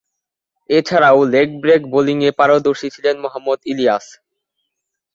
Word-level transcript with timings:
এছাড়াও, 0.69 1.19
leg 1.33 1.49
break 1.61 1.81
বোলিংয়ে 1.93 2.31
পারদর্শী 2.39 2.87
ছিলেন 2.95 3.15
মোহাম্মদ 3.23 3.59
ইলিয়াস। 3.71 4.05